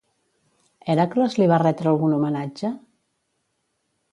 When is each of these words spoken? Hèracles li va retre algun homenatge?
Hèracles 0.93 1.35
li 1.41 1.49
va 1.53 1.59
retre 1.65 1.91
algun 1.91 2.15
homenatge? 2.17 2.73